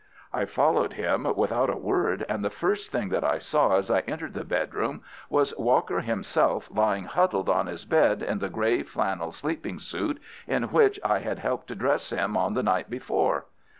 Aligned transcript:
I 0.33 0.45
followed 0.45 0.93
him 0.93 1.31
without 1.35 1.69
a 1.69 1.77
word, 1.77 2.25
and 2.27 2.43
the 2.43 2.49
first 2.49 2.91
thing 2.91 3.09
that 3.09 3.23
I 3.23 3.37
saw 3.37 3.75
as 3.75 3.91
I 3.91 3.99
entered 3.99 4.33
the 4.33 4.43
bedroom 4.43 5.03
was 5.29 5.55
Walker 5.59 5.99
himself 5.99 6.67
lying 6.73 7.03
huddled 7.03 7.47
on 7.47 7.67
his 7.67 7.85
bed 7.85 8.23
in 8.23 8.39
the 8.39 8.49
grey 8.49 8.81
flannel 8.81 9.31
sleeping 9.31 9.77
suit 9.77 10.19
in 10.47 10.71
which 10.71 10.99
I 11.03 11.19
had 11.19 11.37
helped 11.37 11.67
to 11.67 11.75
dress 11.75 12.09
him 12.09 12.35
on 12.35 12.55
the 12.55 12.63
night 12.63 12.89
before. 12.89 13.45